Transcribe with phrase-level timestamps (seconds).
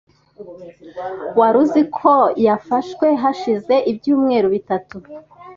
[1.39, 2.11] Wari uziko
[2.45, 4.97] yafashwe hashize ibyumweru bitatu?